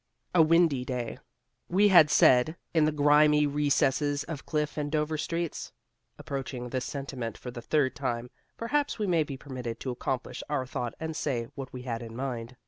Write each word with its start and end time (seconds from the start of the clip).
A 0.33 0.41
windy 0.41 0.83
day, 0.83 1.19
we 1.69 1.89
had 1.89 2.09
said 2.09 2.55
in 2.73 2.85
the 2.85 2.91
grimy 2.91 3.45
recesses 3.45 4.23
of 4.23 4.47
Cliff 4.47 4.75
and 4.75 4.91
Dover 4.91 5.15
streets. 5.15 5.71
(Approaching 6.17 6.69
this 6.69 6.85
sentiment 6.85 7.37
for 7.37 7.51
the 7.51 7.61
third 7.61 7.95
time, 7.95 8.31
perhaps 8.57 8.97
we 8.97 9.05
may 9.05 9.21
be 9.21 9.37
permitted 9.37 9.79
to 9.81 9.91
accomplish 9.91 10.41
our 10.49 10.65
thought 10.65 10.95
and 10.99 11.15
say 11.15 11.49
what 11.53 11.71
we 11.71 11.83
had 11.83 12.01
in 12.01 12.15
mind.) 12.15 12.55